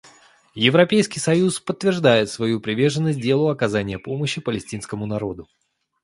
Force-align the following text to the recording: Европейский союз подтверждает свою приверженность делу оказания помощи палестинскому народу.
Европейский 0.55 1.19
союз 1.19 1.59
подтверждает 1.59 2.27
свою 2.31 2.59
приверженность 2.59 3.21
делу 3.21 3.49
оказания 3.49 3.99
помощи 3.99 4.41
палестинскому 4.41 5.05
народу. 5.05 5.47